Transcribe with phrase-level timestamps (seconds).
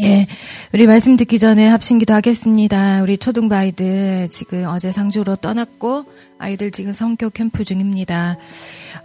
[0.00, 0.26] 예,
[0.72, 3.02] 우리 말씀 듣기 전에 합심기도 하겠습니다.
[3.02, 6.04] 우리 초등부 아이들 지금 어제 상주로 떠났고
[6.38, 8.36] 아이들 지금 성교 캠프 중입니다.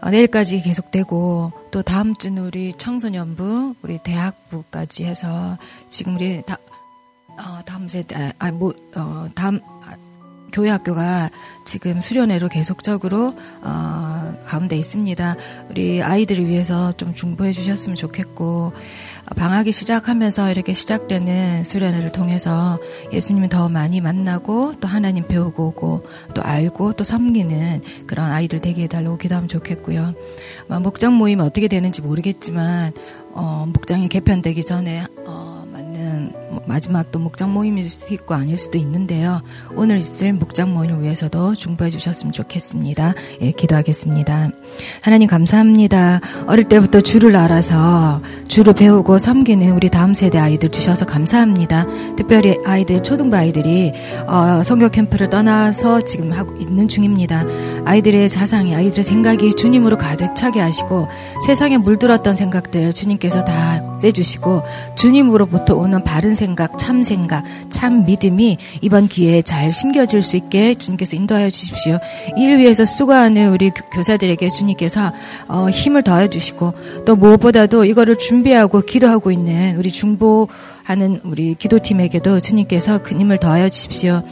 [0.01, 5.57] 어, 내일까지 계속되고 또 다음 주는 우리 청소년부, 우리 대학부까지 해서
[5.89, 6.59] 지금 우리 다
[7.29, 9.95] 어, 다음 세대 아, 뭐 어, 다음 아,
[10.51, 11.31] 교회 학교가
[11.65, 15.35] 지금 수련회로 계속적으로 어, 가운데 있습니다.
[15.71, 18.73] 우리 아이들을 위해서 좀 중보해 주셨으면 좋겠고
[19.35, 22.77] 방학이 시작하면서 이렇게 시작되는 수련회를 통해서
[23.11, 28.83] 예수님을 더 많이 만나고 또 하나님 배우고 오고 또 알고 또 섬기는 그런 아이들 되게
[28.83, 30.13] 해달라고 기도하면 좋겠고요.
[30.81, 32.91] 목장 모임 어떻게 되는지 모르겠지만
[33.31, 35.63] 어, 목장이 개편되기 전에 어,
[36.65, 39.41] 마지막 또 목장 모임일 수도 있고 아닐 수도 있는데요.
[39.75, 43.13] 오늘 있을 목장 모임을 위해서도 중보해 주셨으면 좋겠습니다.
[43.41, 44.51] 예, 기도하겠습니다.
[45.01, 46.21] 하나님 감사합니다.
[46.47, 51.85] 어릴 때부터 주를 알아서 주를 배우고 섬기는 우리 다음 세대 아이들 주셔서 감사합니다.
[52.15, 53.93] 특별히 아이들 초등부 아이들이
[54.27, 57.45] 어, 성교 캠프를 떠나서 지금 하고 있는 중입니다.
[57.85, 61.07] 아이들의 사상이 아이들의 생각이 주님으로 가득 차게 하시고
[61.45, 64.63] 세상에 물들었던 생각들 주님께서 다 떼주시고
[64.95, 71.15] 주님으로부터 오는 바른 생각 참 생각, 참 믿음이 이번 기회에 잘 심겨질 수 있게 주님께서
[71.15, 71.99] 인도하여 주십시오.
[72.35, 75.13] 이를 위해서 수고하는 우리 교사들에게 주님께서
[75.47, 76.73] 어, 힘을 더해 주시고
[77.05, 80.49] 또 무엇보다도 이거를 준비하고 기도하고 있는 우리 중보
[80.83, 84.23] 하는 우리 기도팀에게도 주님께서 그 힘을 더하여 주십시오.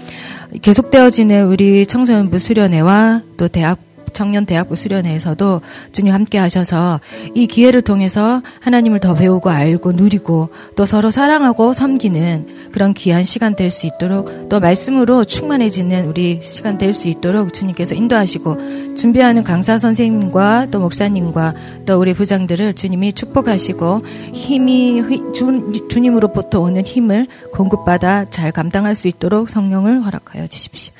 [0.62, 3.80] 계속되어지는 우리 청소년부 수련회와 또 대학
[4.14, 7.00] 청년 대학부 수련회에서도 주님 함께 하셔서
[7.34, 13.56] 이 기회를 통해서 하나님을 더 배우고 알고 누리고 또 서로 사랑하고 섬기는 그런 귀한 시간
[13.56, 19.80] 될 수 있도록 또 말씀으로 충만해지는 우리 시간 될 수 있도록 주님께서 인도하시고 준비하는 강사
[19.80, 25.02] 선생님과 또 목사님과 또 우리 부장들을 주님이 축복하시고 힘이
[25.34, 30.94] 주, 주님으로부터 오는 힘을 공급받아 잘 감당할 수 있도록 성령을 허락하여 주십시오.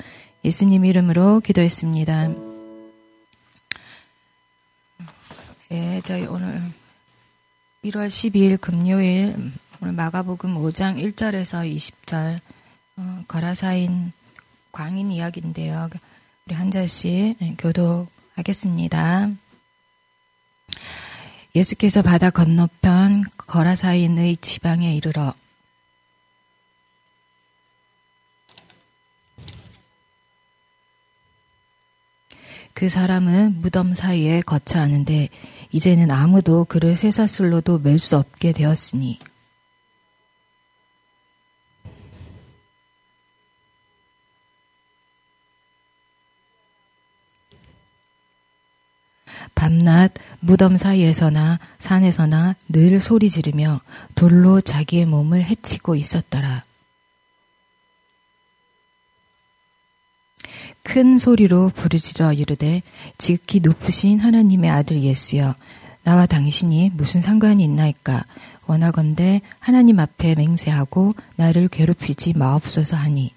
[0.44, 2.51] 예수님 이름으로 기도했습니다.
[5.72, 6.60] 예, 저희 오늘
[7.82, 12.40] 1월 12일 금요일 오늘 마가복음 5장 1절에서 20절
[12.98, 14.12] 어, 거라사인
[14.70, 15.88] 광인 이야기인데요.
[16.44, 19.30] 우리 한 절씩 예, 교독하겠습니다.
[21.54, 25.32] 예수께서 바다 건너편 거라사인의 지방에 이르러
[32.74, 35.28] 그 사람은 무덤 사이에 거처하는데
[35.72, 39.18] 이제는 아무도 그를 쇠사슬로도 맬 수 없게 되었으니
[49.54, 53.80] 밤낮 무덤 사이에서나 산에서나 늘 소리 지르며
[54.14, 56.64] 돌로 자기의 몸을 해치고 있었더라.
[60.82, 62.82] 큰 소리로 부르짖어 이르되
[63.18, 65.54] 지극히 높으신 하나님의 아들 예수여
[66.02, 68.26] 나와 당신이 무슨 상관이 있나이까?
[68.66, 73.32] 원하건대 하나님 앞에 맹세하고 나를 괴롭히지 마옵소서 하니.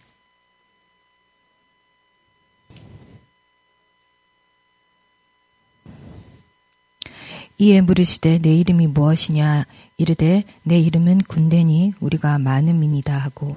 [7.57, 9.65] 이에 물으시되 내 이름이 무엇이냐?
[9.97, 13.55] 이르되 내 이름은 군대니 우리가 많은 민이다 하고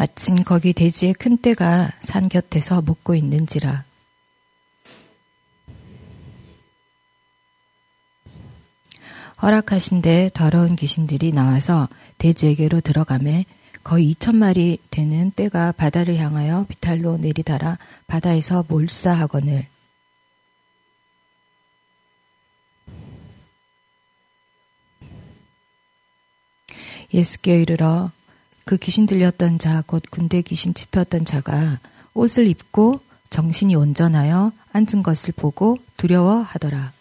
[0.00, 3.84] 마침 거기 돼지의 큰 떼가 산 곁에서 먹고 있는지라.
[9.42, 13.44] 허락하신데 더러운 귀신들이 나와서 돼지에게로 들어가매
[13.84, 19.66] 거의 2천 마리 되는 떼가 바다를 향하여 비탈로 내리달아 바다에서 몰사하거늘
[27.12, 28.10] 예수께 이르러
[28.70, 31.80] 그 귀신 들렸던 자, 곧 군대 귀신 짚혔던 자가
[32.14, 36.92] 옷을 입고 정신이 온전하여 앉은 것을 보고 두려워하더라.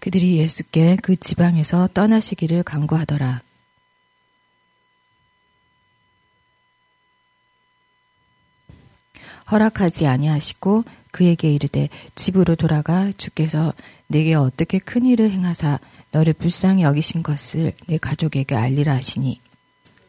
[0.00, 3.42] 그들이 예수께 그 지방에서 떠나시기를 강구하더라.
[9.50, 13.72] 허락하지 아니하시고 그에게 이르되 집으로 돌아가 주께서
[14.06, 15.78] 내게 어떻게 큰 일을 행하사
[16.12, 19.40] 너를 불쌍히 여기신 것을 내 가족에게 알리라 하시니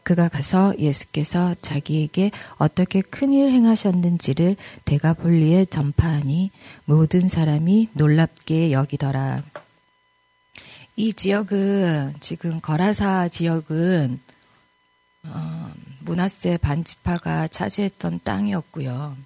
[0.02, 4.56] 그가 가서 예수께서 자기에게 어떻게 큰 일 행하셨는지를
[4.86, 6.50] 대가 볼리에 전파하니
[6.86, 9.42] 모든 사람이 놀랍게 여기더라.
[10.96, 14.20] 이 지역은 지금 거라사 지역은
[15.24, 19.16] 어, 문하세 반지파가 차지했던 땅이었고요.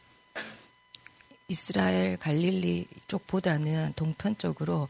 [1.48, 4.88] 이스라엘 갈릴리 쪽보다는 동편 쪽으로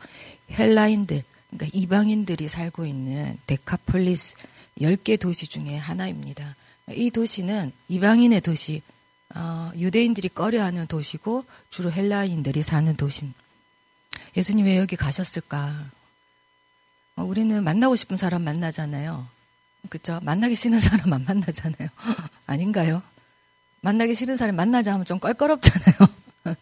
[0.50, 4.36] 헬라인들, 그러니까 이방인들이 살고 있는 데카폴리스
[4.80, 6.56] 10개 도시 중에 하나입니다.
[6.90, 8.82] 이 도시는 이방인의 도시,
[9.34, 13.40] 어, 유대인들이 꺼려하는 도시고 주로 헬라인들이 사는 도시입니다.
[14.36, 15.90] 예수님 왜 여기 가셨을까?
[17.16, 19.26] 어, 우리는 만나고 싶은 사람 만나잖아요.
[19.88, 20.20] 그쵸?
[20.22, 21.88] 만나기 싫은 사람 안 만나잖아요.
[22.46, 23.02] 아닌가요?
[23.80, 25.96] 만나기 싫은 사람 만나자 하면 좀 껄끄럽잖아요.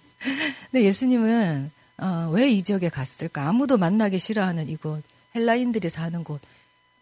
[0.70, 3.46] 근데 예수님은 어, 왜 이 지역에 갔을까?
[3.48, 5.02] 아무도 만나기 싫어하는 이곳,
[5.34, 6.40] 헬라인들이 사는 곳.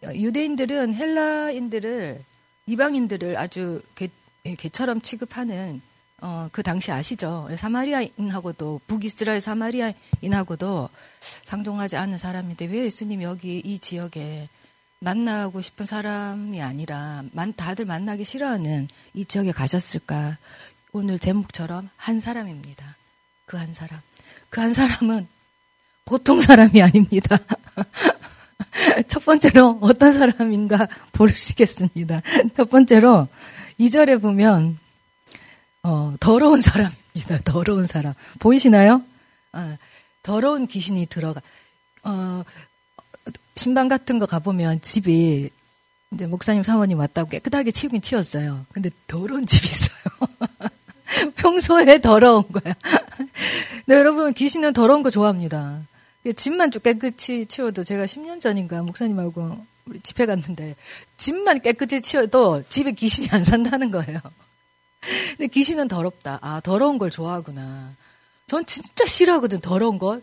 [0.05, 2.25] 어, 유대인들은 헬라인들을
[2.67, 4.09] 이방인들을 아주 개,
[4.45, 5.81] 예, 개처럼 취급하는
[6.21, 7.49] 어, 그 당시 아시죠?
[7.57, 10.89] 사마리아인하고도 북이스라엘 사마리아인하고도
[11.45, 14.49] 상종하지 않은 사람인데 왜 예수님 여기 이 지역에
[15.01, 20.39] 만나고 싶은 사람이 아니라 만 다들 만나기 싫어하는 이 지역에 가셨을까?
[20.93, 22.97] 오늘 제목처럼 한 사람입니다.
[23.47, 24.01] 그 한 사람.
[24.51, 25.29] 그 한 사람은
[26.05, 27.37] 보통 사람이 아닙니다.
[29.09, 32.23] 첫 번째로 어떤 사람인가 보시겠습니다.
[32.55, 33.29] 첫 번째로
[33.79, 34.79] 2절에 보면
[35.83, 37.41] 어, 더러운 사람입니다.
[37.45, 38.15] 더러운 사람.
[38.41, 39.03] 보이시나요?
[39.53, 39.77] 어,
[40.23, 41.41] 더러운 귀신이 들어가.
[42.03, 42.43] 어,
[43.59, 45.51] 신방 같은 거 가보면 집이
[46.13, 48.67] 이제 목사님 사모님 왔다고 깨끗하게 치우긴 치웠어요.
[48.73, 51.33] 근데 더러운 집이 있어요.
[51.37, 52.75] 평소에 더러운 거야.
[53.87, 55.83] 네, 여러분, 귀신은 더러운 거 좋아합니다.
[56.37, 60.77] 집만 좀 깨끗이 치워도 제가 10년 전인가 목사님하고 우리 집에 갔는데
[61.17, 64.21] 집만 깨끗이 치워도 집에 귀신이 안 산다는 거예요.
[65.37, 66.39] 근데 귀신은 더럽다.
[66.43, 67.95] 아, 더러운 걸 좋아하구나.
[68.47, 70.21] 전 진짜 싫어하거든, 더러운 거.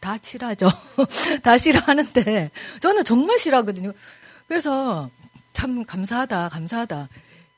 [0.00, 0.68] 다 싫어하죠.
[1.42, 2.50] 다 싫어하는데,
[2.80, 3.92] 저는 정말 싫어하거든요.
[4.48, 5.10] 그래서
[5.52, 7.08] 참 감사하다, 감사하다.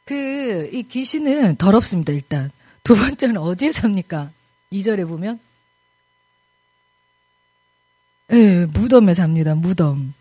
[0.04, 2.50] 그, 이 귀신은 더럽습니다, 일단.
[2.84, 4.30] 두 번째는 어디에 삽니까?
[4.72, 5.38] 2절에 보면.
[8.32, 10.14] 예, 네, 무덤에 삽니다, 무덤.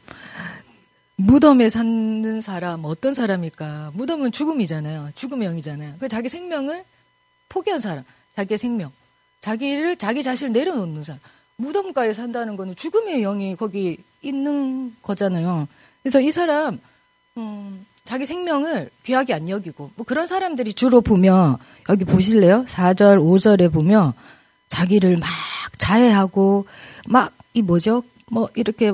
[1.15, 3.91] 무덤에 사는 사람 어떤 사람일까?
[3.93, 5.11] 무덤은 죽음이잖아요.
[5.15, 5.95] 죽음의 영이잖아요.
[5.99, 6.83] 그 자기 생명을
[7.47, 8.03] 포기한 사람,
[8.35, 8.91] 자기의 생명,
[9.39, 11.19] 자기를 자기 자신을 내려놓는 사람.
[11.61, 15.67] 무덤가에 산다는 거는 죽음의 영이 거기 있는 거잖아요.
[16.03, 16.79] 그래서 이 사람
[17.37, 21.57] 음, 자기 생명을 귀하게 안 여기고 뭐 그런 사람들이 주로 보면
[21.89, 22.65] 여기 보실래요?
[22.67, 24.13] 4절, 5절에 보면
[24.69, 25.29] 자기를 막
[25.77, 26.65] 자해하고
[27.07, 28.03] 막 이 뭐죠?
[28.29, 28.93] 뭐 이렇게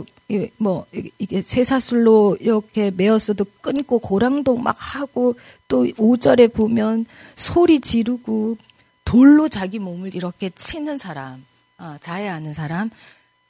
[0.57, 5.35] 뭐 이게 쇠사슬로 이렇게 메었어도 끊고 고랑도 막 하고
[5.67, 7.05] 또 5절에 보면
[7.35, 8.57] 소리 지르고
[9.05, 11.45] 돌로 자기 몸을 이렇게 치는 사람,
[11.77, 12.89] 어, 자해하는 사람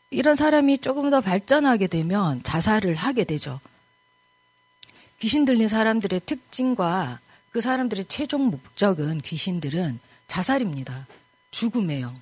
[0.10, 3.60] 이런 사람이 조금 더 발전하게 되면 자살을 하게 되죠.
[5.20, 7.20] 귀신 들린 사람들의 특징과
[7.52, 11.08] 그 사람들의 최종 목적은 귀신들은 자살입니다.
[11.52, 12.14] 죽음이에요.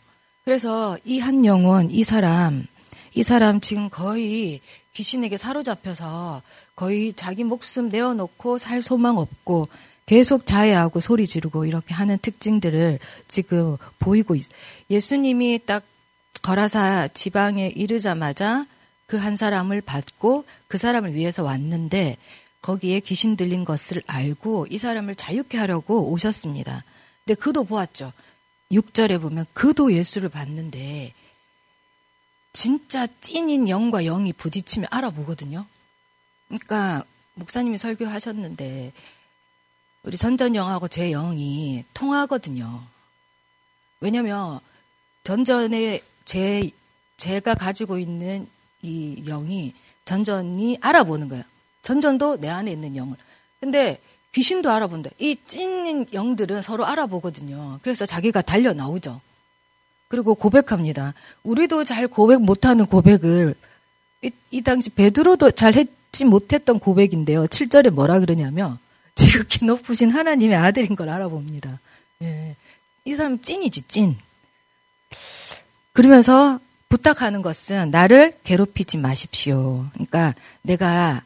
[0.45, 2.65] 그래서 이 한 영혼, 이 사람
[3.13, 4.61] 이 사람 지금 거의
[4.93, 6.41] 귀신에게 사로잡혀서
[6.75, 9.67] 거의 자기 목숨 내어놓고 살 소망 없고
[10.05, 14.45] 계속 자해하고 소리 지르고 이렇게 하는 특징들을 지금 보이고 있.
[14.89, 15.83] 예수님이 딱
[16.41, 18.65] 거라사 지방에 이르자마자
[19.07, 22.17] 그 한 사람을 받고 그 사람을 위해서 왔는데
[22.61, 26.83] 거기에 귀신 들린 것을 알고 이 사람을 자유케 하려고 오셨습니다.
[27.23, 28.11] 근데 그도 보았죠.
[28.71, 31.13] 6절에 보면 그도 예수를 봤는데
[32.51, 35.65] 진짜 찐인 영과 영이 부딪히면 알아보거든요.
[36.47, 37.03] 그러니까
[37.35, 38.93] 목사님이 설교하셨는데
[40.03, 42.83] 우리 선전영하고 제 영이 통하거든요.
[43.99, 44.59] 왜냐면
[45.23, 46.69] 전전에 제
[47.17, 48.47] 제가 가지고 있는
[48.81, 51.43] 이 영이 전전이 알아보는 거예요.
[51.81, 53.15] 전전도 내 안에 있는 영을.
[53.59, 54.01] 근데
[54.33, 55.11] 귀신도 알아본다.
[55.17, 57.79] 이 찐인 영들은 서로 알아보거든요.
[57.81, 59.21] 그래서 자기가 달려 나오죠.
[60.07, 61.13] 그리고 고백합니다.
[61.43, 63.55] 우리도 잘 고백 못하는 고백을
[64.23, 67.45] 이, 이 당시 베드로도 잘 했지 못했던 고백인데요.
[67.45, 68.77] 7절에 뭐라 그러냐면
[69.15, 71.79] 지극히 높으신 하나님의 아들인 걸 알아봅니다.
[72.23, 72.55] 예.
[73.05, 74.17] 이 사람 찐이지 찐.
[75.95, 76.59] 그러면서
[76.89, 79.85] 부탁하는 것은 나를 괴롭히지 마십시오.
[79.93, 81.23] 그러니까 내가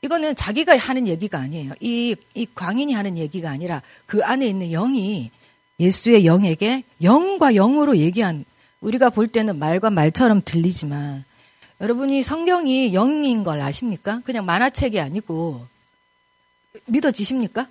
[0.00, 1.74] 이거는 자기가 하는 얘기가 아니에요.
[1.80, 5.30] 이, 이 광인이 하는 얘기가 아니라 그 안에 있는 영이
[5.78, 8.46] 예수의 영에게 영과 영으로 얘기한
[8.80, 11.24] 우리가 볼 때는 말과 말처럼 들리지만
[11.82, 14.22] 여러분이 성경이 영인 걸 아십니까?
[14.24, 15.66] 그냥 만화책이 아니고
[16.86, 17.68] 믿어지십니까?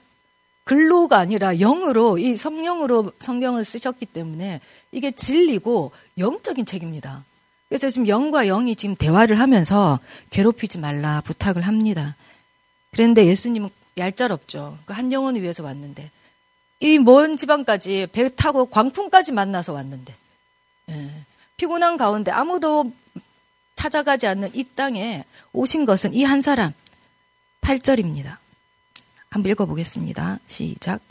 [0.70, 4.62] 글로가 아니라 영으로 이 성령으로 성경을 쓰셨기 때문에
[4.92, 7.26] 이게 진리고 영적인 책입니다.
[7.70, 10.00] 그래서 지금 영과 영이 지금 대화를 하면서
[10.30, 12.16] 괴롭히지 말라 부탁을 합니다.
[12.92, 14.78] 그런데 예수님은 얄짤없죠.
[14.86, 16.12] 그 한 영혼을 위해서 왔는데
[16.82, 20.14] 이 먼 지방까지 배 타고 광풍까지 만나서 왔는데
[20.92, 21.10] 예.
[21.58, 22.92] 피곤한 가운데 아무도
[23.76, 26.74] 찾아가지 않는 이 땅에 오신 것은 이 한 사람
[27.62, 28.38] 8절입니다.
[29.30, 30.40] 한번 읽어보겠습니다.
[30.48, 31.02] 시작.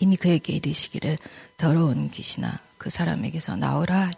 [0.00, 1.18] 이미 그에게 이르시기를
[1.56, 4.10] 더러운 귀신아 그 사람에게서 나오라.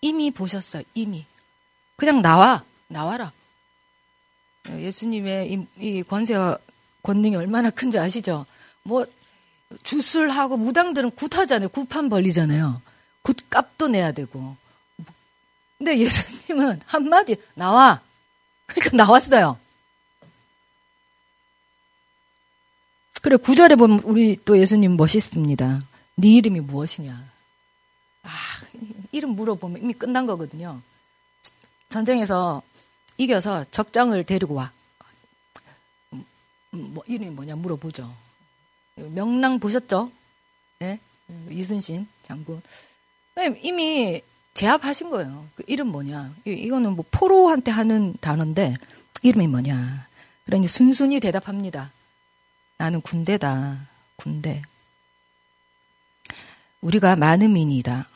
[0.00, 0.82] 이미 보셨어요.
[0.94, 1.26] 이미.
[1.96, 2.64] 그냥 나와.
[2.88, 3.32] 나와라.
[4.68, 6.58] 예수님의 이, 이 권세와
[7.02, 8.46] 권능이 얼마나 큰지 아시죠?
[8.82, 9.06] 뭐
[9.82, 11.68] 주술하고 무당들은 굿하잖아요.
[11.68, 12.74] 굿판 벌리잖아요.
[13.22, 14.56] 굿값도 내야 되고.
[15.78, 18.00] 근데 예수님은 한마디 나와.
[18.66, 19.58] 그러니까 나왔어요.
[23.24, 25.82] 그래 구절에 보면 우리 또 예수님 멋있습니다.
[26.16, 27.24] 네 이름이 무엇이냐?
[28.22, 28.28] 아,
[29.12, 30.82] 이름 물어보면 이미 끝난 거거든요.
[31.88, 32.60] 전쟁에서
[33.16, 34.70] 이겨서 적장을 데리고 와.
[36.12, 36.22] 음,
[36.70, 38.14] 뭐 이름이 뭐냐 물어보죠.
[38.96, 40.12] 명랑 보셨죠?
[40.80, 41.00] 네?
[41.48, 42.60] 이순신 장군.
[43.36, 44.20] 네, 이미
[44.52, 45.46] 제압하신 거예요.
[45.54, 46.34] 그 이름 뭐냐?
[46.44, 48.76] 이거는 뭐 포로한테 하는 단어인데
[49.22, 50.08] 이름이 뭐냐?
[50.44, 51.90] 그러니 순순히 대답합니다.
[52.76, 53.88] 나는 군대다.
[54.16, 54.62] 군대.
[56.80, 58.08] 우리가 많음인이다.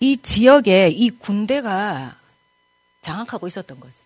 [0.00, 2.18] 이 지역에 이 군대가
[3.00, 3.96] 장악하고 있었던 거죠.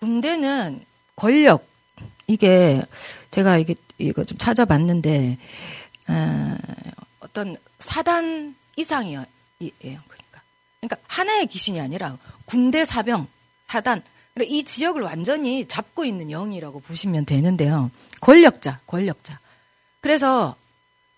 [0.00, 0.84] 군대는
[1.16, 1.68] 권력,
[2.26, 2.82] 이게
[3.30, 5.38] 제가 이게 이거 좀 찾아봤는데
[6.08, 6.56] 어,
[7.20, 9.24] 어떤 사단 이상이에요.
[9.58, 10.42] 그러니까
[10.80, 13.26] 그러니까 하나의 귀신이 아니라 군대 사병
[13.66, 14.02] 사단
[14.44, 17.90] 이 지역을 완전히 잡고 있는 영이라고 보시면 되는데요.
[18.20, 19.40] 권력자, 권력자.
[20.00, 20.56] 그래서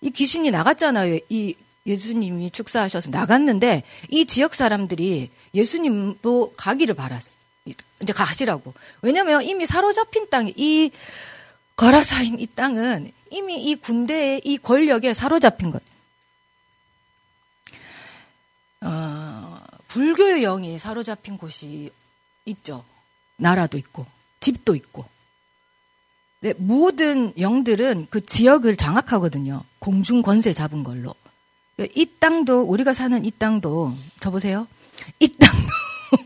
[0.00, 1.18] 이 귀신이 나갔잖아요.
[1.28, 1.54] 이
[1.86, 7.30] 예수님이 축사하셔서 나갔는데 이 지역 사람들이 예수님도 가기를 바라서
[7.66, 8.74] 이제 가시라고.
[9.02, 10.90] 왜냐면 이미 사로잡힌 땅이 이
[11.76, 15.82] 거라사인 이 땅은 이미 이 군대의 이 권력에 사로잡힌 것.
[18.82, 21.90] 어, 불교의 영이 사로잡힌 곳이
[22.46, 22.84] 있죠.
[23.40, 24.06] 나라도 있고
[24.40, 25.04] 집도 있고.
[26.42, 29.62] 네, 모든 영들은 그 지역을 장악하거든요.
[29.78, 31.14] 공중 권세 잡은 걸로.
[31.94, 34.66] 이 땅도 우리가 사는 이 땅도 저 보세요.
[35.18, 35.68] 이 땅도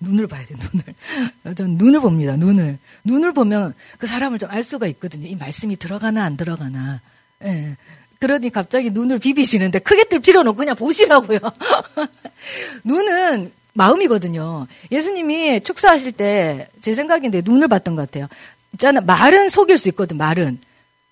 [0.00, 1.54] 눈을 봐야 돼 눈을.
[1.56, 2.36] 전 눈을 봅니다.
[2.36, 5.26] 눈을 눈을 보면 그 사람을 좀 알 수가 있거든요.
[5.28, 7.00] 이 말씀이 들어가나 안 들어가나.
[7.44, 7.76] 예.
[8.18, 11.38] 그러니 갑자기 눈을 비비시는데 크게 뜰 필요는 없고 그냥 보시라고요.
[12.82, 14.66] 눈은 마음이거든요.
[14.90, 18.28] 예수님이 축사하실 때 제 생각인데 눈을 봤던 것 같아요.
[18.72, 20.58] 있잖아 말은 속일 수 있거든 말은.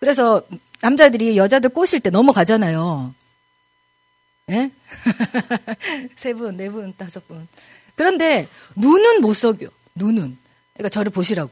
[0.01, 0.43] 그래서
[0.81, 3.15] 남자들이 여자들 꼬실 때 넘어가잖아요.
[4.51, 4.71] 예?
[6.17, 7.47] 세 분, 네 분, 다섯 분.
[7.95, 9.69] 그런데 눈은 못 속여.
[9.95, 10.39] 눈은.
[10.75, 11.51] 그러니까 저를 보시라고.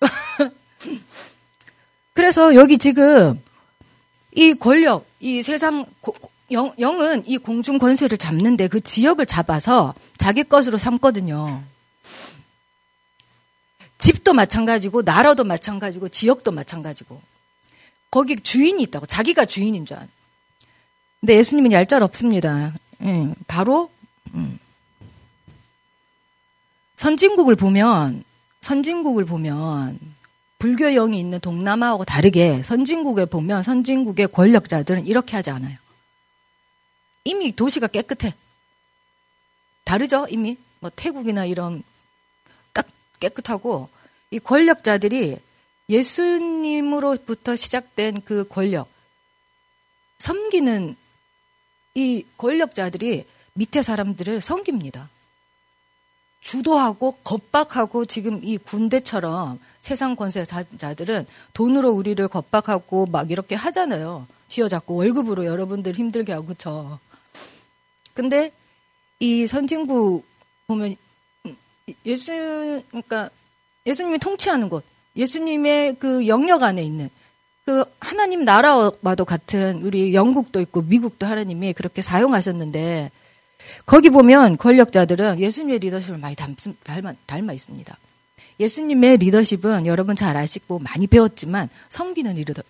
[2.12, 3.42] 그래서 여기 지금
[4.32, 5.86] 이 권력, 이 세상
[6.50, 11.64] 영, 영은 이 공중 권세를 잡는데 그 지역을 잡아서 자기 것으로 삼거든요.
[13.98, 17.20] 집도 마찬가지고 나라도 마찬가지고 지역도 마찬가지고
[18.08, 20.08] 거기 주인이 있다고 자기가 주인인 줄 아는.
[21.20, 22.72] 근데 예수님은 얄짤 없습니다.
[23.02, 23.90] 예, 바로
[24.34, 24.60] 음.
[26.94, 28.22] 선진국을 보면
[28.60, 29.98] 선진국을 보면
[30.60, 35.76] 불교 영이 있는 동남아하고 다르게 선진국에 보면 선진국의 권력자들은 이렇게 하지 않아요.
[37.24, 38.34] 이미 도시가 깨끗해.
[39.92, 40.56] 다르죠, 이미?
[40.80, 41.82] 뭐 태국이나 이런
[42.72, 42.86] 딱
[43.20, 43.90] 깨끗하고
[44.30, 45.36] 이 권력자들이
[45.90, 48.88] 예수님으로부터 시작된 그 권력,
[50.16, 50.96] 섬기는
[51.94, 55.10] 이 권력자들이 밑에 사람들을 섬깁니다.
[56.40, 64.26] 주도하고 겁박하고 지금 이 군대처럼 세상 권세자들은 돈으로 우리를 겁박하고 막 이렇게 하잖아요.
[64.48, 66.98] 쥐어잡고 월급으로 여러분들 힘들게 하고 그쵸.
[68.14, 68.52] 근데
[69.22, 70.26] 이 선진국
[70.66, 70.96] 보면
[72.04, 72.32] 예수
[72.88, 73.30] 그러니까
[73.86, 77.08] 예수님이 통치하는 곳, 예수님의 그 영역 안에 있는
[77.64, 83.12] 그 하나님 나라와도 같은 우리 영국도 있고 미국도 하나님이 그렇게 사용하셨는데
[83.86, 87.96] 거기 보면 권력자들은 예수님의 리더십을 많이 닮아, 닮아 있습니다.
[88.58, 92.60] 예수님의 리더십은 여러분 잘 아시고 많이 배웠지만 섬기는 리더.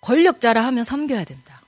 [0.00, 1.60] 권력자라 하면 섬겨야 된다.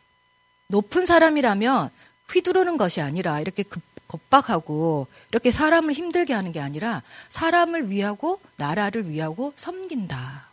[0.68, 1.90] 높은 사람이라면
[2.34, 9.08] 휘두르는 것이 아니라 이렇게 급, 겁박하고 이렇게 사람을 힘들게 하는 게 아니라 사람을 위하고 나라를
[9.08, 10.48] 위하고 섬긴다.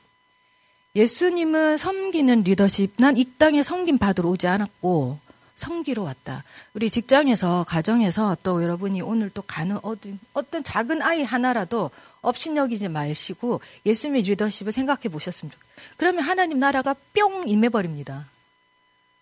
[0.95, 5.19] 예수님은 섬기는 리더십, 난 이 땅에 섬김 받으러 오지 않았고
[5.55, 6.43] 섬기러 왔다.
[6.75, 11.89] 우리 직장에서, 가정에서 또 여러분이 오늘 또 가는 어떤, 어떤 작은 아이 하나라도
[12.21, 15.93] 업신여기지 마시고 예수님의 리더십을 생각해 보셨으면 좋겠어요.
[15.97, 18.27] 그러면 하나님 나라가 뿅 임해버립니다.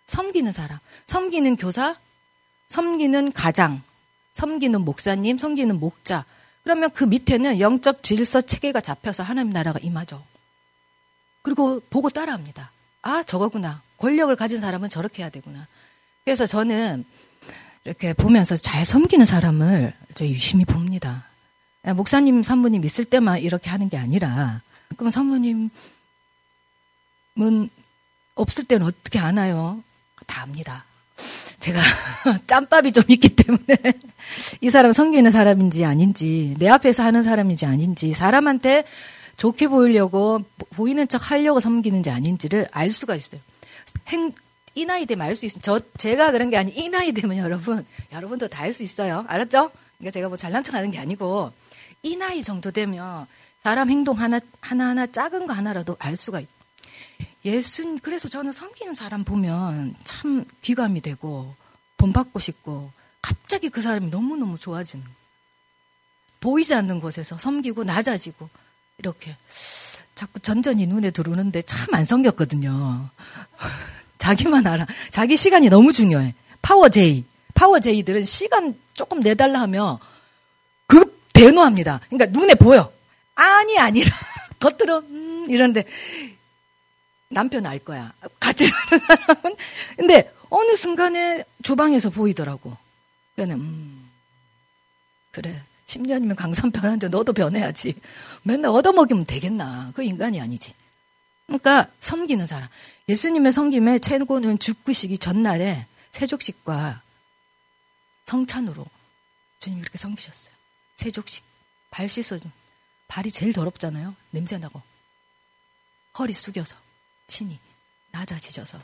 [0.07, 1.95] 섬기는 사람, 섬기는 교사,
[2.69, 3.81] 섬기는 가장,
[4.33, 6.25] 섬기는 목사님, 섬기는 목자.
[6.63, 10.23] 그러면 그 밑에는 영적 질서 체계가 잡혀서 하나님 나라가 임하죠.
[11.41, 12.71] 그리고 보고 따라합니다.
[13.03, 13.83] 아, 저거구나.
[13.97, 15.67] 권력을 가진 사람은 저렇게 해야 되구나.
[16.23, 17.05] 그래서 저는
[17.83, 21.25] 이렇게 보면서 잘 섬기는 사람을 저 유심히 봅니다.
[21.95, 24.59] 목사님, 사모님 있을 때만 이렇게 하는 게 아니라,
[24.97, 25.69] 그럼 사모님은
[28.33, 29.83] 없을 때는 어떻게 하나요?
[30.25, 30.83] 다 압니다.
[31.65, 31.79] 제가
[32.45, 33.77] 짬밥이 좀 있기 때문에
[34.61, 38.83] 이 사람 섬기는 사람인지 아닌지, 내 앞에서 하는 사람인지 아닌지, 사람한테
[39.37, 40.41] 좋게 보이려고
[40.75, 43.41] 보이는 척 하려고 섬기는지 아닌지를 알 수가 있어요.
[44.09, 44.31] 행,
[44.75, 45.61] 이 나이 되면 알 수 있어요.
[45.63, 49.25] 저, 제가 그런 게 아니, 이 나이 되면 여러분, 여러분도 다 알 수 있어요.
[49.27, 49.71] 알았죠?
[49.97, 51.51] 그러니까 제가 뭐 잘난 척 하는 게 아니고,
[52.03, 53.25] 이 나이 정도 되면
[53.63, 56.47] 사람 행동 하나, 하나 하나 작은 거 하나라도 알 수가 있
[57.45, 61.55] 예수, 그래서 저는 섬기는 사람 보면 참 귀감이 되고,
[61.97, 65.05] 본받고 싶고, 갑자기 그 사람이 너무너무 좋아지는.
[66.39, 68.49] 보이지 않는 곳에서 섬기고, 낮아지고,
[68.97, 69.37] 이렇게.
[70.15, 73.09] 자꾸 점점 이 눈에 들어오는데 참 안 섬겼거든요.
[74.17, 74.87] 자기만 알아.
[75.11, 76.33] 자기 시간이 너무 중요해.
[76.61, 77.25] 파워 J.
[77.53, 79.97] 파워 J들은 시간 조금 내달라 하면
[80.87, 81.99] 급 대노합니다.
[82.09, 82.91] 그러니까 눈에 보여.
[83.35, 84.09] 아니 아니라
[84.59, 85.83] 겉으로 음 이러는데
[87.29, 88.13] 남편 알 거야.
[88.39, 89.55] 같이 사는 사람은
[89.97, 92.77] 근데 어느 순간에 주방에서 보이더라고.
[93.35, 94.11] 그러면 음
[95.31, 97.95] 그래 10년이면 강산 변한데 너도 변해야지.
[98.43, 99.91] 맨날 얻어먹이면 되겠나.
[99.95, 100.73] 그 인간이 아니지.
[101.47, 102.69] 그러니까 섬기는 사람.
[103.07, 107.01] 예수님의 섬김의 최고는 죽으시기 전날에 세족식과
[108.25, 108.85] 성찬으로
[109.59, 110.53] 주님 이렇게 섬기셨어요.
[110.95, 111.43] 세족식.
[111.91, 112.51] 발 씻어준.
[113.07, 114.15] 발이 제일 더럽잖아요.
[114.31, 114.81] 냄새나고.
[116.17, 116.75] 허리 숙여서.
[117.27, 117.59] 친히.
[118.11, 118.79] 낮아지셔서.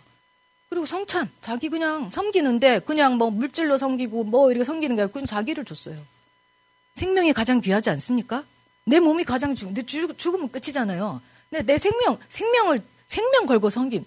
[0.69, 1.29] 그리고 성찬.
[1.41, 5.97] 자기 그냥 섬기는데 그냥 뭐 물질로 섬기고 뭐 이렇게 섬기는 게 아니고 그냥 자기를 줬어요.
[6.95, 8.45] 생명이 가장 귀하지 않습니까?
[8.85, 11.21] 내 몸이 가장 중, 내 죽으면 끝이잖아요.
[11.49, 14.05] 근데 내 생명, 생명을, 생명 걸고 섬김.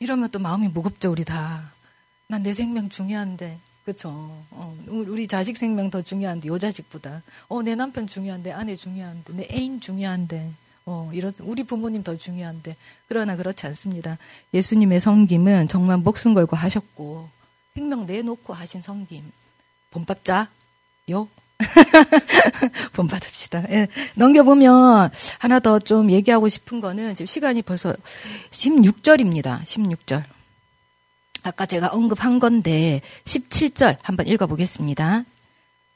[0.00, 1.72] 이러면 또 마음이 무겁죠, 우리 다.
[2.28, 3.58] 난 내 생명 중요한데.
[3.84, 4.08] 그쵸.
[4.50, 7.22] 어, 우리 자식 생명 더 중요한데, 요 자식보다.
[7.48, 10.52] 어, 내 남편 중요한데, 아내 중요한데, 내 애인 중요한데.
[10.86, 12.76] 어, 이런, 우리 부모님 더 중요한데.
[13.08, 14.18] 그러나 그렇지 않습니다.
[14.52, 17.28] 예수님의 섬김은 정말 목숨 걸고 하셨고,
[17.74, 19.32] 생명 내놓고 하신 섬김.
[19.90, 20.48] 본밥자,
[21.10, 21.28] 요?
[22.92, 23.64] 본받읍시다.
[23.70, 23.88] 예.
[24.14, 27.94] 넘겨보면 하나 더 좀 얘기하고 싶은 거는 지금 시간이 벌써
[28.50, 29.62] 16절입니다.
[29.62, 30.24] 16절.
[31.42, 35.24] 아까 제가 언급한 건데 17절 한번 읽어보겠습니다.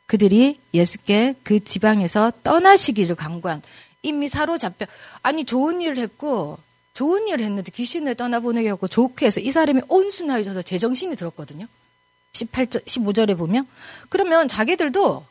[0.06, 3.62] 그들이 예수께 그 지방에서 떠나시기를 강구한
[4.02, 4.86] 이미 사로잡혀
[5.22, 6.58] 아니 좋은 일을 했고
[6.94, 11.66] 좋은 일을 했는데 귀신을 떠나보내게 하고 좋게 해서 이 사람이 온순해져서 제정신이 들었거든요.
[12.32, 13.66] 18절 15절에 보면
[14.08, 15.24] 그러면 자기들도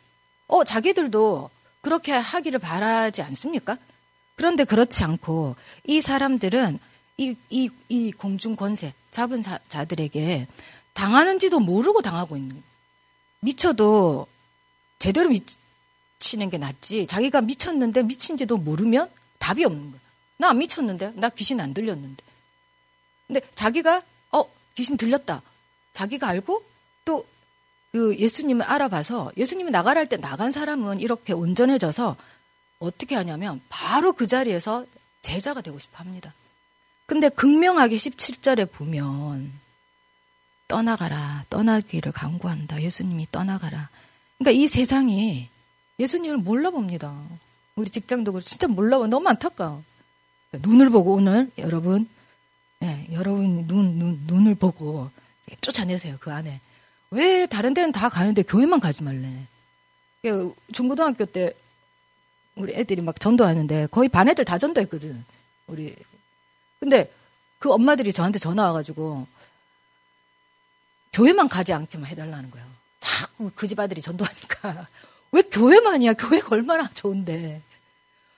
[0.47, 1.49] 어, 자기들도
[1.81, 3.77] 그렇게 하기를 바라지 않습니까?
[4.35, 6.79] 그런데 그렇지 않고 이 사람들은
[7.17, 10.47] 이, 이, 이 공중 권세, 잡은 자, 자들에게
[10.93, 12.61] 당하는지도 모르고 당하고 있는.
[13.39, 14.27] 미쳐도
[14.99, 15.57] 제대로 미치
[16.37, 17.07] 는 게 낫지.
[17.07, 20.01] 자기가 미쳤는데 미친지도 모르면 답이 없는 거야.
[20.37, 21.13] 나 안 미쳤는데?
[21.15, 22.23] 나 귀신 안 들렸는데.
[23.27, 24.01] 근데 자기가,
[24.31, 24.43] 어,
[24.75, 25.41] 귀신 들렸다.
[25.93, 26.63] 자기가 알고
[27.05, 27.25] 또
[27.93, 32.15] 그 예수님을 알아봐서 예수님이 나가라 할 때 나간 사람은 이렇게 온전해져서
[32.79, 34.85] 어떻게 하냐면 바로 그 자리에서
[35.21, 36.33] 제자가 되고 싶어 합니다.
[37.07, 39.51] 근데 극명하게 17절에 보면
[40.67, 42.81] 떠나가라, 떠나기를 강구한다.
[42.83, 43.89] 예수님이 떠나가라.
[44.37, 45.49] 그러니까 이 세상이
[45.99, 47.15] 예수님을 몰라봅니다.
[47.75, 49.07] 우리 직장도 그렇고 진짜 몰라봐.
[49.07, 49.83] 너무 안타까워.
[50.53, 52.07] 눈을 보고 오늘 여러분,
[52.79, 55.09] 네, 여러분 눈, 눈, 눈을 보고
[55.61, 56.17] 쫓아내세요.
[56.19, 56.61] 그 안에.
[57.11, 59.47] 왜 다른 데는 다 가는데 교회만 가지 말래?
[60.73, 61.53] 중고등학교 때
[62.55, 65.23] 우리 애들이 막 전도하는데 거의 반 애들 다 전도했거든.
[65.67, 65.95] 우리.
[66.79, 67.11] 근데
[67.59, 69.27] 그 엄마들이 저한테 전화 와가지고
[71.13, 72.67] 교회만 가지 않게만 해달라는 거예요.
[72.99, 74.87] 자꾸 그 집 아들이 전도하니까.
[75.31, 76.13] 왜 교회만이야?
[76.13, 77.61] 교회가 얼마나 좋은데.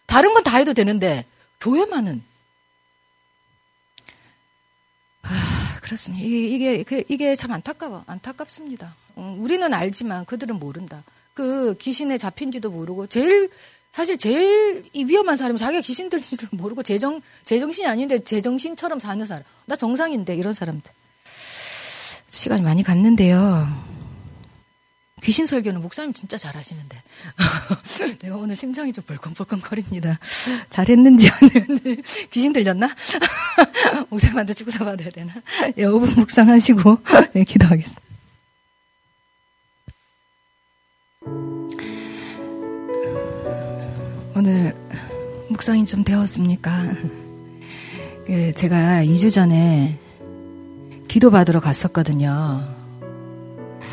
[0.06, 1.25] 다른 건 다 해도 되는데
[1.62, 2.23] 교회만은
[5.82, 6.23] 그렇습니다.
[6.25, 8.04] 이게, 이게, 이게 참 안타까워.
[8.08, 8.95] 안타깝습니다.
[9.15, 11.04] 어, 우리는 알지만 그들은 모른다.
[11.34, 13.49] 그 귀신에 잡힌지도 모르고 제일
[13.91, 19.43] 사실 제일 위험한 사람이 자기가 귀신 들지도 모르고 제정 제정신이 아닌데 제정신처럼 사는 사람.
[19.65, 20.91] 나 정상인데 이런 사람들.
[22.28, 23.67] 시간이 많이 갔는데요.
[25.23, 27.01] 귀신 설교는 목사님 진짜 잘하시는데.
[28.21, 30.19] 내가 오늘 심장이 좀 벌컹벌컹거립니다.
[30.69, 32.01] 잘했는지 안 했는지.
[32.32, 32.89] 귀신 들렸나?
[34.10, 35.34] 목사님한테 축사 받아야 되나?
[35.77, 36.97] 예, 5분 묵상하시고,
[37.34, 38.01] 네, 기도하겠습니다.
[44.36, 44.73] 오늘
[45.49, 46.93] 묵상이 좀 되었습니까?
[48.25, 49.99] 그 제가 2주 전에
[51.10, 52.78] 기도 받으러 갔었거든요.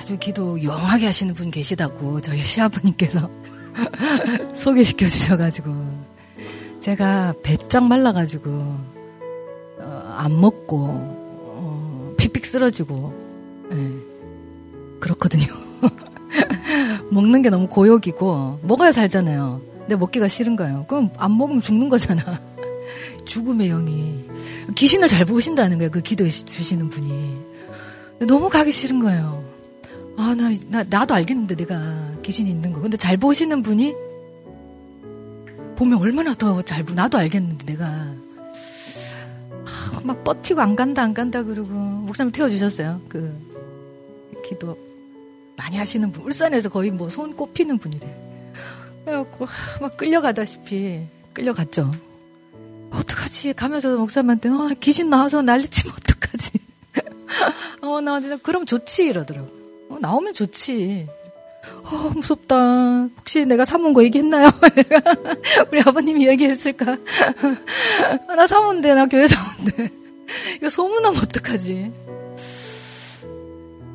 [0.06, 3.28] 아주 기도 영하게 하시는 분 계시다고 저희 시아버님께서
[4.54, 5.74] 소개시켜 주셔가지고
[6.78, 8.50] 제가 배짱 말라가지고
[9.80, 13.12] 어, 안 먹고 어, 픽픽 쓰러지고
[13.68, 13.76] 네.
[15.00, 15.46] 그렇거든요.
[17.10, 19.60] 먹는 게 너무 고역이고 먹어야 살잖아요.
[19.80, 20.84] 근데 먹기가 싫은 거예요.
[20.86, 22.22] 그럼 안 먹으면 죽는 거잖아.
[23.26, 24.24] 죽음의 영이
[24.76, 25.90] 귀신을 잘 보신다는 거예요.
[25.90, 27.44] 그 기도해 주시는 분이
[28.20, 29.45] 너무 가기 싫은 거예요.
[30.18, 32.80] 아, 나, 나, 나도 알겠는데 내가 귀신이 있는 거.
[32.80, 33.94] 근데 잘 보시는 분이
[35.76, 37.84] 보면 얼마나 더 잘 보, 나도 알겠는데 내가.
[37.86, 41.72] 아, 막 버티고 안 간다, 안 간다 그러고.
[41.72, 43.02] 목사님 태워주셨어요.
[43.08, 43.32] 그,
[44.44, 44.78] 기도
[45.56, 46.24] 많이 하시는 분.
[46.24, 48.24] 울산에서 거의 뭐 손 꼽히는 분이래.
[49.04, 49.46] 그래갖고
[49.80, 51.92] 막 끌려가다시피 끌려갔죠.
[52.90, 53.52] 어떡하지?
[53.52, 56.50] 가면서 목사님한테, 어, 귀신 나와서 난리치면 어떡하지?
[57.82, 59.48] 어, 나 진짜, 그럼 좋지, 이러더라고.
[59.88, 61.06] 어, 나오면 좋지.
[61.84, 63.04] 어, 무섭다.
[63.18, 64.48] 혹시 내가 사문 거 얘기했나요?
[65.70, 66.96] 우리 아버님이 얘기했을까?
[68.36, 69.88] 나 사문데, 나 교회 사문데.
[70.56, 71.92] 이거 소문하면 어떡하지?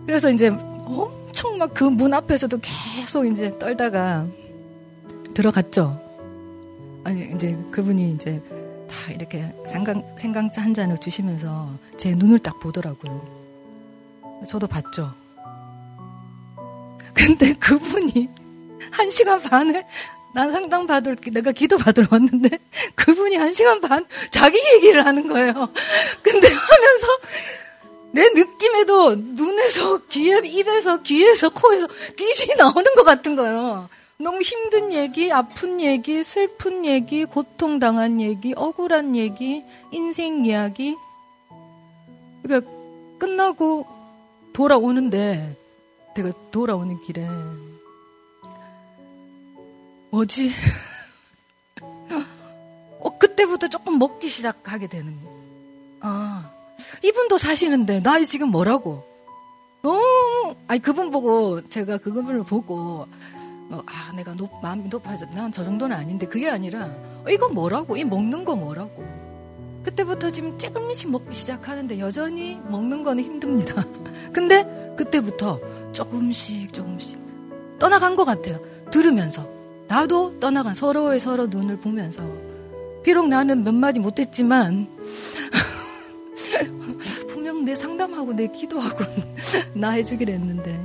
[0.06, 4.27] 그래서 이제 엄청 막 그 문 앞에서도 계속 이제 떨다가
[5.34, 5.99] 들어갔죠.
[7.04, 8.41] 아니, 이제 그분이 이제
[8.89, 13.41] 다 이렇게 생강, 생강차 한 잔을 주시면서 제 눈을 딱 보더라고요.
[14.47, 15.13] 저도 봤죠.
[17.13, 18.30] 근데 그분이
[18.91, 19.84] 한 시간 반을
[20.34, 22.58] 난 상담 받을 내가 기도 받으러 왔는데
[22.95, 25.54] 그분이 한 시간 반 자기 얘기를 하는 거예요.
[26.21, 27.08] 근데 하면서
[28.13, 33.89] 내 느낌에도 눈에서 귀에 입에서 귀에서 코에서 귀신이 나오는 것 같은 거예요.
[34.17, 40.95] 너무 힘든 얘기, 아픈 얘기, 슬픈 얘기, 고통당한 얘기, 억울한 얘기, 인생 이야기.
[42.43, 42.69] 그러니까
[43.17, 43.88] 끝나고
[44.54, 45.56] 돌아오는데
[46.15, 47.28] 내가 돌아오는 길에
[50.12, 50.52] 뭐지?
[53.00, 55.17] 어, 그때부터 조금 먹기 시작하게 되는
[56.02, 56.52] 아,
[57.04, 59.04] 이분도 사시는데 나 지금 뭐라고?
[59.82, 63.08] 너무 아니 그분 보고 제가 그분을 보고
[63.71, 66.93] 뭐, 아, 내가 높, 마음이 높아졌, 난저 정도는 아닌데, 그게 아니라,
[67.24, 67.95] 어, 이건 뭐라고?
[67.95, 69.02] 이 먹는 거 뭐라고?
[69.84, 73.86] 그때부터 지금 조금씩 먹기 시작하는데, 여전히 먹는 거는 힘듭니다.
[74.34, 75.60] 근데, 그때부터
[75.91, 77.17] 조금씩, 조금씩
[77.80, 78.60] 떠나간 것 같아요.
[78.91, 79.47] 들으면서.
[79.88, 82.23] 나도 떠나간, 서로의 서로 눈을 보면서.
[83.04, 84.88] 비록 나는 몇 마디 못했지만,
[87.27, 89.04] 분명 내 상담하고 내 기도하고
[89.73, 90.80] 나 해주기로 했는데.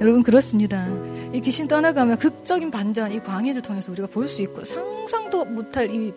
[0.00, 0.86] 여러분, 그렇습니다.
[1.32, 6.12] 이 귀신 떠나가면 극적인 반전, 이 광해를 통해서 우리가 볼 수 있고 상상도 못할 이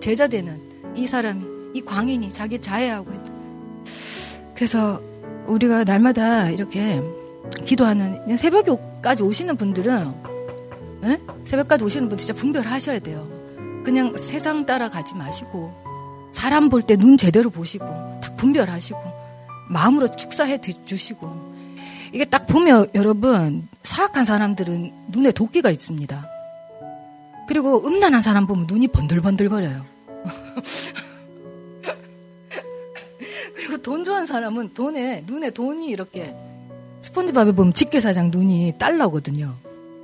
[0.00, 1.44] 제자되는 이 사람이,
[1.74, 3.32] 이 광인이 자기 자해하고 있다.
[4.54, 5.02] 그래서
[5.46, 7.02] 우리가 날마다 이렇게
[7.64, 10.14] 기도하는 새벽까지 오시는 분들은
[11.04, 11.20] 에?
[11.44, 13.28] 새벽까지 오시는 분 진짜 분별하셔야 돼요.
[13.84, 17.84] 그냥 세상 따라가지 마시고 사람 볼 때 눈 제대로 보시고
[18.22, 18.98] 딱 분별하시고
[19.68, 21.54] 마음으로 축사해 주시고
[22.12, 26.28] 이게 딱 보면 여러분 사악한 사람들은 눈에 도끼가 있습니다.
[27.46, 29.84] 그리고 음란한 사람 보면 눈이 번들번들거려요.
[33.84, 36.34] 돈 좋아하는 사람은 돈에 눈에 돈이 이렇게
[37.02, 39.54] 스폰지밥에 보면 직계사장 눈이 달러거든요.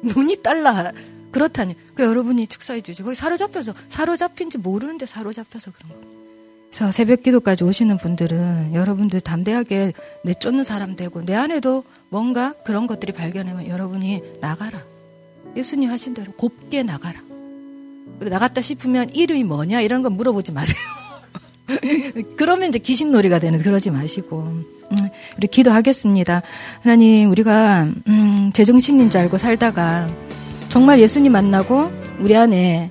[0.02, 0.92] 눈이 달러
[1.32, 1.74] 그렇다니.
[1.94, 3.04] 그 여러분이 축사해 주죠.
[3.04, 6.20] 거기 사로잡혀서 사로잡힌지 모르는데 사로잡혀서 그런 거예요.
[6.68, 9.92] 그래서 새벽 기도까지 오시는 분들은 여러분들 담대하게
[10.24, 14.80] 내 쫓는 사람 되고 내 안에도 뭔가 그런 것들이 발견하면 여러분이 나가라.
[15.56, 17.20] 예수님 하신 대로 곱게 나가라.
[18.18, 20.99] 그리고 나갔다 싶으면 이름이 뭐냐 이런 거 물어보지 마세요.
[22.36, 24.38] 그러면 이제 귀신놀이가 되는 그러지 마시고
[24.92, 26.42] 음, 우리 기도하겠습니다.
[26.82, 30.08] 하나님 우리가 음, 제정신인 줄 알고 살다가
[30.68, 32.90] 정말 예수님 만나고 우리 안에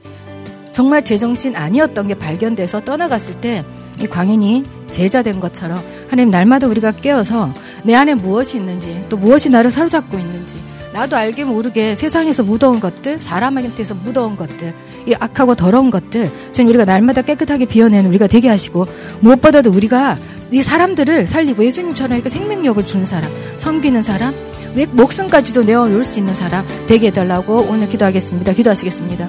[0.71, 3.63] 정말 제정신 아니었던 게 발견돼서 떠나갔을 때
[4.01, 9.49] 이 광인이 제자 된 것처럼 하나님 날마다 우리가 깨어서 내 안에 무엇이 있는지 또 무엇이
[9.49, 10.57] 나를 사로잡고 있는지
[10.93, 14.73] 나도 알게 모르게 세상에서 묻어온 것들, 사람한테서 묻어온 것들,
[15.05, 18.87] 이 악하고 더러운 것들, 주님 우리가 날마다 깨끗하게 비워내는 우리가 되게 하시고
[19.21, 20.17] 무엇보다도 우리가
[20.51, 24.33] 이 사람들을 살리고 예수님처럼 이렇게 생명력을 주는 사람, 섬기는 사람,
[24.75, 28.53] 내 목숨까지도 내어놓을 수 있는 사람 되게 해달라고 오늘 기도하겠습니다.
[28.53, 29.27] 기도하시겠습니다.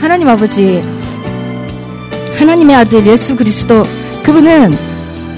[0.00, 0.82] 하나님 아버지,
[2.38, 3.84] 하나님의 아들 예수 그리스도
[4.22, 4.76] 그분은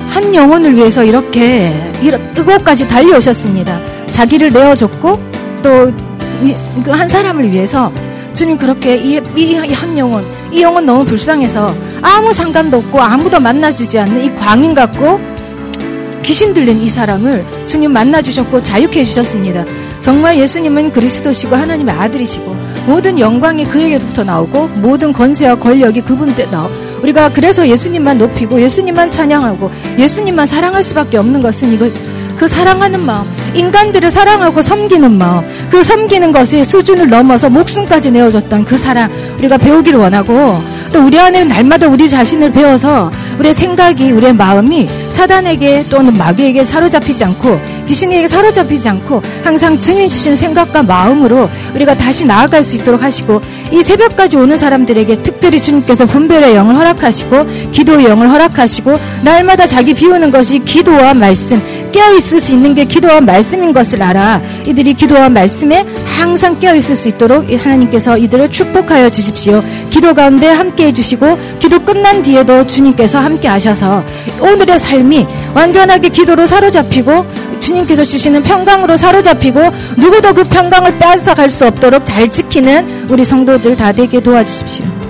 [0.08, 3.80] 한 영혼을 위해서 이렇게 이곳까지 달려오셨습니다.
[4.10, 5.20] 자기를 내어줬고
[5.62, 5.92] 또
[6.86, 7.92] 한 사람을 위해서
[8.38, 14.32] 주님 그렇게 이한 영혼 이 영혼 너무 불쌍해서 아무 상관도 없고 아무도 만나주지 않는 이
[14.36, 15.20] 광인 같고
[16.22, 19.64] 귀신 들린 이 사람을 주님 만나주셨고 자유케 해주셨습니다.
[19.98, 22.54] 정말 예수님은 그리스도시고 하나님의 아들이시고
[22.86, 26.70] 모든 영광이 그에게부터 나오고 모든 권세와 권력이 그분께 나오.
[27.02, 31.88] 우리가 그래서 예수님만 높이고 예수님만 찬양하고 예수님만 사랑할 수밖에 없는 것은 이거
[32.36, 38.76] 그 사랑하는 마음, 인간들을 사랑하고 섬기는 마음, 그 섬기는 것의 수준을 넘어서 목숨까지 내어줬던 그
[38.76, 44.88] 사랑 우리가 배우기를 원하고 또 우리 안에 날마다 우리 자신을 배워서 우리의 생각이 우리의 마음이
[45.10, 52.24] 사단에게 또는 마귀에게 사로잡히지 않고 귀신에게 사로잡히지 않고 항상 주님 주신 생각과 마음으로 우리가 다시
[52.24, 53.40] 나아갈 수 있도록 하시고
[53.72, 60.30] 이 새벽까지 오는 사람들에게 특별히 주님께서 분별의 영을 허락하시고 기도의 영을 허락하시고 날마다 자기 비우는
[60.30, 65.84] 것이 기도와 말씀 깨어 있을 수 있는 게 기도와 말씀인 것을 알아 이들이 기도와 말씀에
[66.04, 69.62] 항상 깨어 있을 수 있도록 하나님께서 이들을 축복하여 주십시오.
[69.90, 74.04] 기도 가운데 함께 해주시고 기도 끝난 뒤에도 주님께서 함께 하셔서
[74.40, 77.26] 오늘의 삶이 완전하게 기도로 사로잡히고
[77.60, 79.60] 주님께서 주시는 평강으로 사로잡히고
[79.96, 85.07] 누구도 그 평강을 빼앗아갈 수 없도록 잘 지키는 우리 성도들 다 되게 도와주십시오.